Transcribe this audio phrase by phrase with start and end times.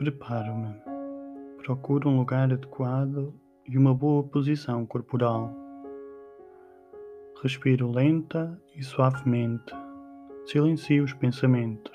[0.00, 0.80] Preparo-me.
[1.58, 3.34] Procuro um lugar adequado
[3.68, 5.54] e uma boa posição corporal.
[7.42, 9.74] Respiro lenta e suavemente.
[10.46, 11.92] Silencio os pensamentos.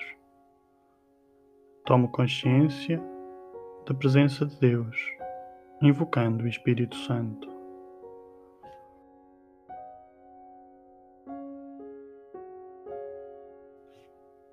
[1.84, 3.02] Tomo consciência
[3.88, 4.96] da presença de Deus,
[5.82, 7.48] invocando o Espírito Santo.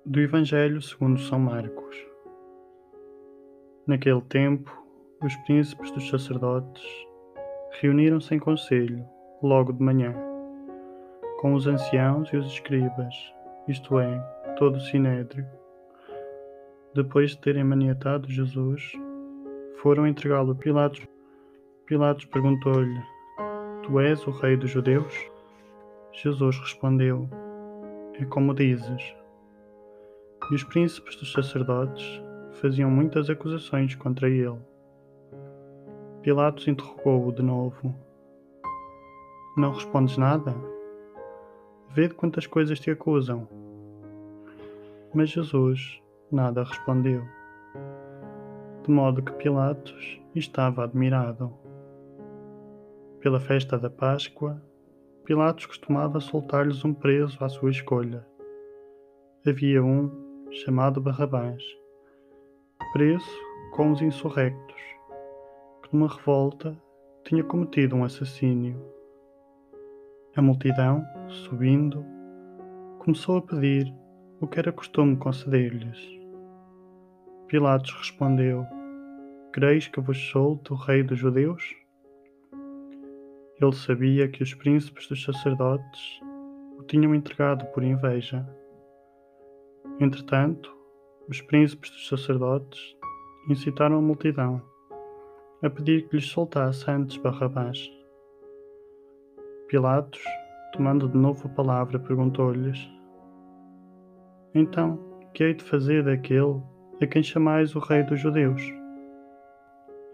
[0.04, 2.13] Do Evangelho segundo São Marcos.
[3.86, 4.82] Naquele tempo,
[5.22, 6.82] os príncipes dos sacerdotes
[7.82, 9.04] reuniram-se em conselho,
[9.42, 10.14] logo de manhã,
[11.38, 13.14] com os anciãos e os escribas,
[13.68, 14.18] isto é,
[14.56, 15.46] todo o sinédrio.
[16.94, 18.92] Depois de terem maniatado Jesus,
[19.82, 21.06] foram entregá-lo a Pilatos.
[21.84, 23.02] Pilatos perguntou-lhe:
[23.82, 25.14] Tu és o rei dos judeus?
[26.10, 27.28] Jesus respondeu:
[28.18, 29.14] É como dizes.
[30.50, 32.23] E os príncipes dos sacerdotes
[32.54, 34.58] faziam muitas acusações contra ele.
[36.22, 37.94] Pilatos interrogou-o de novo:
[39.56, 40.54] Não respondes nada?
[41.90, 43.46] Vê de quantas coisas te acusam.
[45.14, 47.22] Mas Jesus nada respondeu,
[48.82, 51.52] de modo que Pilatos estava admirado.
[53.20, 54.60] Pela festa da Páscoa,
[55.24, 58.26] Pilatos costumava soltar-lhes um preso à sua escolha.
[59.46, 60.10] Havia um
[60.50, 61.62] chamado Barrabás,
[62.94, 63.28] preso
[63.72, 64.80] com os insurrectos,
[65.82, 66.80] que numa revolta
[67.24, 68.80] tinha cometido um assassínio.
[70.36, 72.04] A multidão, subindo,
[73.00, 73.92] começou a pedir
[74.40, 75.98] o que era costume conceder-lhes.
[77.48, 78.64] Pilatos respondeu:
[79.52, 81.74] Creis que vos solte o rei dos judeus?
[83.60, 86.20] Ele sabia que os príncipes dos sacerdotes
[86.78, 88.46] o tinham entregado por inveja
[90.00, 90.73] Entretanto,
[91.28, 92.96] os príncipes dos sacerdotes
[93.48, 94.62] incitaram a multidão
[95.62, 97.90] a pedir que lhes soltasse antes Barrabás.
[99.66, 100.22] Pilatos,
[100.74, 102.78] tomando de novo a palavra, perguntou-lhes:
[104.54, 104.98] Então,
[105.32, 106.60] que hei de fazer daquele
[107.00, 108.62] a quem chamais o Rei dos Judeus?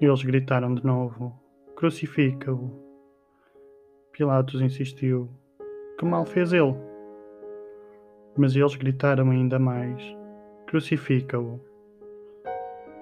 [0.00, 1.34] Eles gritaram de novo:
[1.74, 2.70] Crucifica-o.
[4.12, 5.28] Pilatos insistiu:
[5.98, 6.76] Que mal fez ele?
[8.38, 10.19] Mas eles gritaram ainda mais:
[10.70, 11.58] Crucifica-o.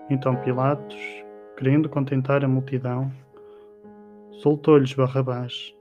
[0.09, 0.97] Então Pilatos,
[1.55, 3.13] querendo contentar a multidão,
[4.41, 5.77] soltou-lhes Barrabás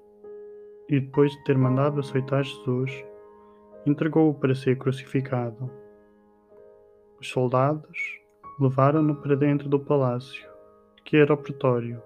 [0.90, 2.92] e, depois de ter mandado aceitar Jesus,
[3.86, 5.72] entregou-o para ser crucificado.
[7.22, 8.20] Os soldados
[8.60, 10.46] levaram-no para dentro do palácio,
[11.06, 12.04] que era o pretório,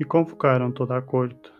[0.00, 1.52] e convocaram toda a corte.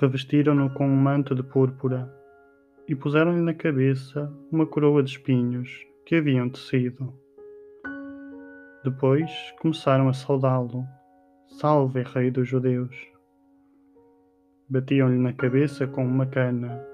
[0.00, 2.21] Revestiram-no com um manto de púrpura
[2.92, 5.70] e puseram-lhe na cabeça uma coroa de espinhos
[6.04, 7.10] que haviam tecido.
[8.84, 9.30] Depois
[9.60, 10.84] começaram a saudá-lo:
[11.58, 12.94] Salve, Rei dos Judeus!
[14.68, 16.84] Batiam-lhe na cabeça com uma cana,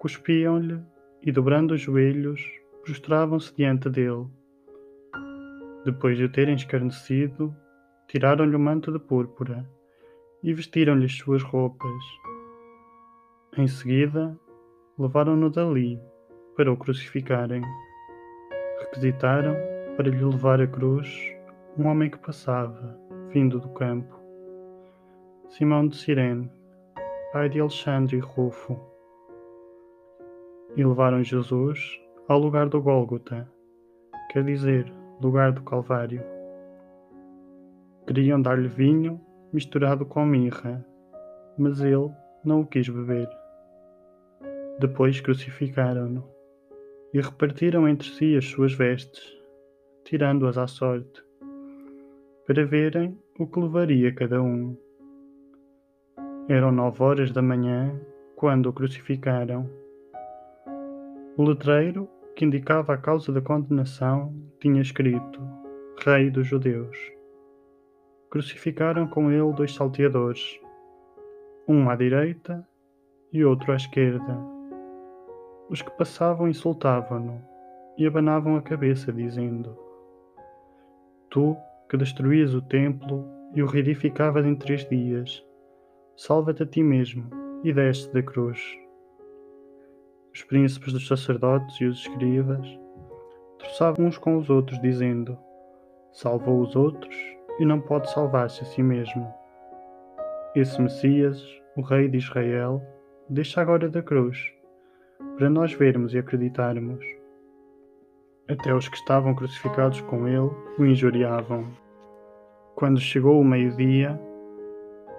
[0.00, 0.80] cuspiam-lhe
[1.22, 2.44] e, dobrando os joelhos,
[2.84, 4.26] prostravam-se diante dele.
[5.84, 7.54] Depois de o terem escarnecido,
[8.08, 9.64] tiraram-lhe o manto de púrpura
[10.42, 12.02] e vestiram-lhe as suas roupas.
[13.56, 14.36] Em seguida,
[14.98, 16.00] levaram-no dali
[16.56, 17.62] para o crucificarem.
[18.80, 19.54] Requisitaram
[19.96, 21.08] para lhe levar a cruz
[21.78, 22.98] um homem que passava,
[23.28, 24.18] vindo do campo.
[25.48, 26.50] Simão de Cirene,
[27.32, 28.76] pai de Alexandre e Rufo.
[30.76, 33.48] E levaram Jesus ao lugar do Gólgota,
[34.30, 36.22] quer dizer, lugar do Calvário.
[38.06, 39.20] Queriam dar-lhe vinho
[39.52, 40.84] misturado com mirra,
[41.56, 42.10] mas ele
[42.44, 43.28] não o quis beber.
[44.78, 46.24] Depois crucificaram-no
[47.12, 49.36] e repartiram entre si as suas vestes,
[50.04, 51.22] tirando-as à sorte,
[52.46, 54.76] para verem o que levaria cada um.
[56.48, 58.00] Eram nove horas da manhã
[58.36, 59.68] quando o crucificaram.
[61.36, 65.40] O letreiro que indicava a causa da condenação tinha escrito:
[66.04, 66.96] Rei dos Judeus.
[68.30, 70.60] Crucificaram com ele dois salteadores,
[71.66, 72.66] um à direita
[73.32, 74.57] e outro à esquerda.
[75.70, 77.42] Os que passavam insultavam-no
[77.98, 79.76] e abanavam a cabeça, dizendo:
[81.28, 81.54] Tu,
[81.90, 85.44] que destruías o templo e o reedificavas em três dias,
[86.16, 87.28] salva-te a ti mesmo
[87.62, 88.58] e desce da cruz.
[90.32, 92.66] Os príncipes dos sacerdotes e os escribas
[93.58, 95.36] troçavam uns com os outros, dizendo:
[96.12, 97.14] Salvou os outros
[97.60, 99.30] e não pode salvar-se a si mesmo.
[100.56, 101.44] Esse Messias,
[101.76, 102.82] o Rei de Israel,
[103.28, 104.57] deixa agora da cruz
[105.36, 107.04] para nós vermos e acreditarmos.
[108.48, 111.66] Até os que estavam crucificados com ele o injuriavam.
[112.74, 114.18] Quando chegou o meio-dia,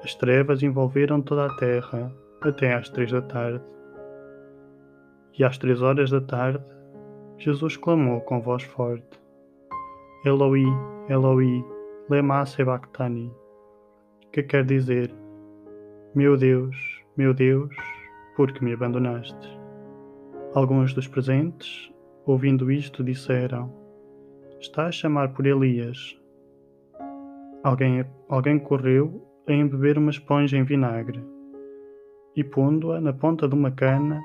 [0.04, 2.12] as trevas envolveram toda a terra
[2.42, 3.64] até às três da tarde.
[5.38, 6.64] E às três horas da tarde,
[7.38, 9.20] Jesus clamou com voz forte:
[10.26, 10.64] Eloi,
[11.08, 11.64] Eloi,
[12.10, 13.32] lema sabachthani,
[14.32, 15.14] que quer dizer:
[16.16, 16.76] Meu Deus,
[17.16, 17.74] meu Deus,
[18.36, 19.59] por que me abandonaste?
[20.54, 21.94] Alguns dos presentes,
[22.26, 23.72] ouvindo isto, disseram:
[24.60, 26.20] Está a chamar por Elias.
[27.64, 31.24] Alguém, alguém correu a embeber uma esponja em vinagre
[32.36, 34.20] e, pondo-a na ponta de uma cana,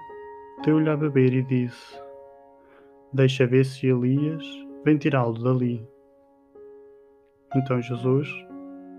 [0.64, 2.00] deu-lhe a beber e disse:
[3.12, 4.44] Deixa ver se Elias
[4.82, 5.86] vem tirá-lo dali.
[7.54, 8.28] Então Jesus,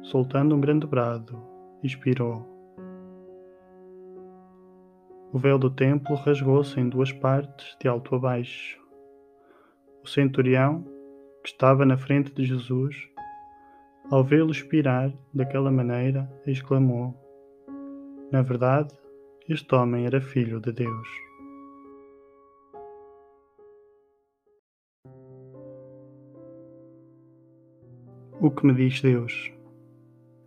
[0.04, 1.42] soltando um grande brado,
[1.83, 2.54] expirou.
[5.35, 8.79] O véu do templo rasgou-se em duas partes, de alto a baixo.
[10.01, 10.81] O centurião,
[11.43, 12.95] que estava na frente de Jesus,
[14.09, 17.13] ao vê-lo expirar daquela maneira, exclamou:
[18.31, 18.95] Na verdade,
[19.49, 21.09] este homem era filho de Deus.
[28.39, 29.51] O que me diz Deus?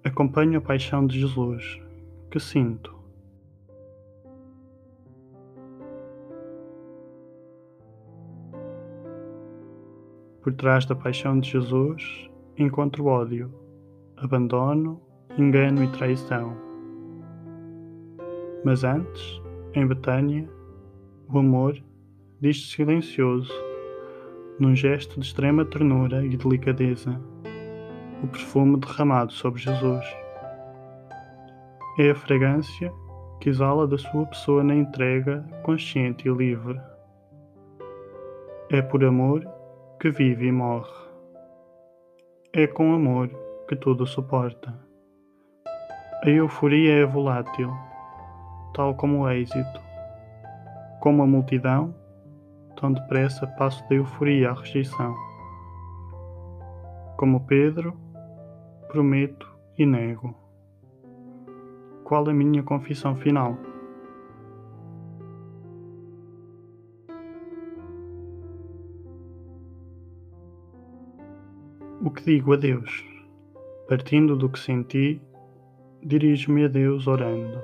[0.02, 1.78] Acompanho a paixão de Jesus,
[2.30, 2.97] que sinto.
[10.48, 13.52] Por trás da paixão de Jesus encontro ódio,
[14.16, 14.98] abandono,
[15.36, 16.56] engano e traição.
[18.64, 19.42] Mas antes,
[19.74, 20.48] em Betânia,
[21.28, 21.78] o amor
[22.40, 23.52] diz-se silencioso,
[24.58, 27.20] num gesto de extrema ternura e delicadeza,
[28.24, 30.06] o perfume derramado sobre Jesus.
[31.98, 32.90] É a fragrância
[33.38, 36.80] que exala da sua pessoa na entrega consciente e livre.
[38.70, 39.57] É por amor
[40.00, 40.92] que vive e morre.
[42.52, 43.28] É com amor
[43.68, 44.72] que tudo suporta.
[46.22, 47.68] A euforia é volátil,
[48.74, 49.80] tal como o êxito.
[51.00, 51.92] Como a multidão,
[52.80, 55.16] tão depressa passo da euforia à rejeição.
[57.16, 57.92] Como Pedro,
[58.86, 60.32] prometo e nego.
[62.04, 63.56] Qual a minha confissão final?
[72.00, 73.04] O que digo a Deus?
[73.88, 75.20] Partindo do que senti,
[76.00, 77.60] dirijo-me a Deus orando,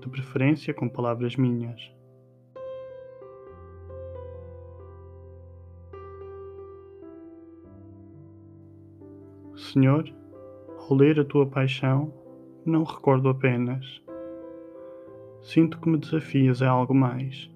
[0.00, 1.80] de preferência com palavras minhas.
[9.54, 10.12] Senhor,
[10.76, 12.12] ao ler a tua paixão,
[12.66, 14.02] não recordo apenas.
[15.40, 17.48] Sinto que me desafias a algo mais.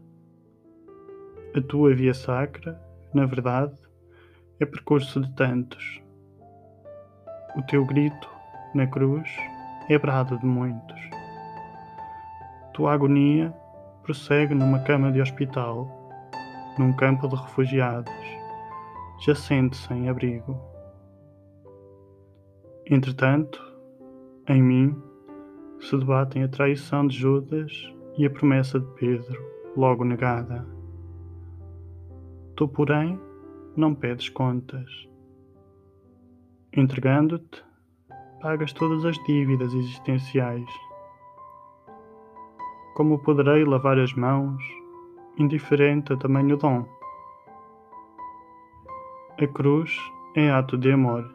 [1.52, 2.80] A tua via sacra,
[3.12, 3.85] na verdade,
[4.58, 6.02] é percurso de tantos.
[7.56, 8.28] O teu grito
[8.74, 9.28] na cruz
[9.88, 11.00] é brado de muitos.
[12.72, 13.54] Tua agonia
[14.02, 15.88] prossegue numa cama de hospital,
[16.78, 18.12] num campo de refugiados,
[19.24, 20.58] jacente sem abrigo.
[22.88, 23.60] Entretanto,
[24.48, 25.02] em mim
[25.80, 27.72] se debatem a traição de Judas
[28.16, 29.42] e a promessa de Pedro,
[29.76, 30.66] logo negada.
[32.54, 33.20] Tu, porém,
[33.76, 34.90] não pedes contas.
[36.74, 37.62] Entregando-te,
[38.40, 40.68] pagas todas as dívidas existenciais.
[42.94, 44.62] Como poderei lavar as mãos,
[45.38, 46.86] indiferente a tamanho dom?
[49.38, 49.94] A cruz
[50.34, 51.30] é ato de amor,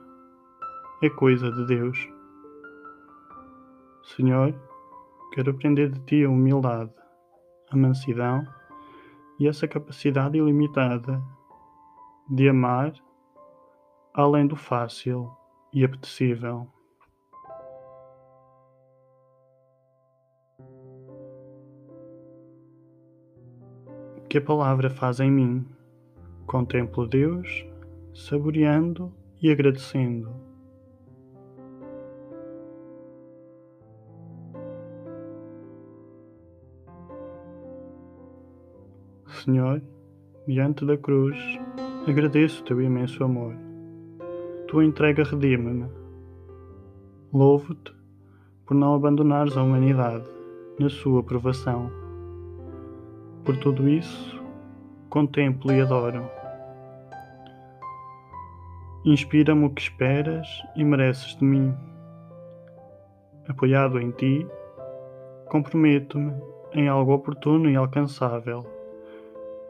[1.04, 2.10] é coisa de Deus.
[4.16, 4.56] Senhor,
[5.34, 6.92] quero aprender de ti a humildade,
[7.70, 8.44] a mansidão
[9.40, 11.22] e essa capacidade ilimitada
[12.32, 12.94] de amar
[14.14, 15.30] além do fácil
[15.74, 16.66] e apetecível.
[24.30, 25.68] Que a palavra faz em mim?
[26.48, 27.66] Contemplo Deus,
[28.14, 30.34] saboreando e agradecendo.
[39.28, 39.82] Senhor,
[40.48, 41.36] diante da cruz,
[42.08, 43.54] Agradeço o teu imenso amor.
[44.68, 45.88] Tua entrega redime-me.
[47.32, 47.94] Louvo-te
[48.66, 50.26] por não abandonares a humanidade
[50.80, 51.92] na sua provação.
[53.46, 54.44] Por tudo isso,
[55.12, 56.24] contemplo e adoro.
[59.06, 61.72] Inspira-me o que esperas e mereces de mim.
[63.48, 64.48] Apoiado em ti,
[65.50, 66.34] comprometo-me
[66.74, 68.66] em algo oportuno e alcançável,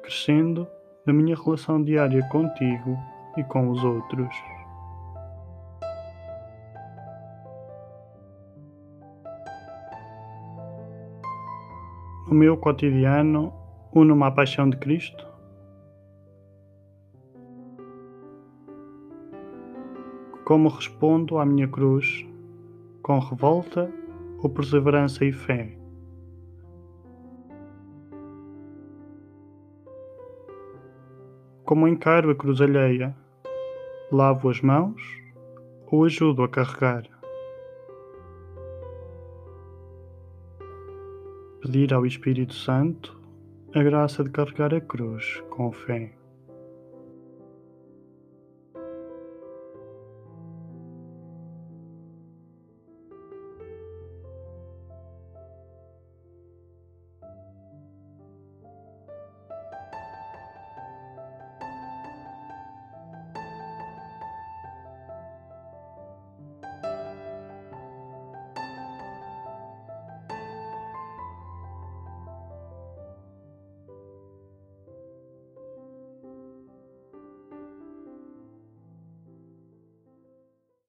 [0.02, 0.66] crescendo
[1.06, 2.98] na minha relação diária contigo
[3.38, 4.36] e com os outros.
[12.28, 13.54] No meu cotidiano,
[13.94, 15.28] uno-me à paixão de Cristo?
[20.46, 22.26] Como respondo à minha cruz?
[23.02, 23.92] Com revolta
[24.42, 25.81] ou perseverança e fé?
[31.72, 33.16] Como encaro a cruz alheia?
[34.12, 35.02] Lavo as mãos
[35.88, 37.04] ou ajudo a carregar?
[41.62, 43.18] Pedir ao Espírito Santo
[43.74, 46.12] a graça de carregar a cruz com fé.